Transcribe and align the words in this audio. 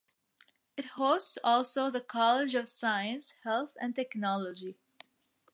It 0.77 0.85
hosts 0.97 1.37
also 1.43 1.91
the 1.91 2.01
college 2.01 2.55
of 2.55 2.67
science, 2.67 3.35
health 3.43 3.77
and 3.79 3.95
Technology. 3.95 4.75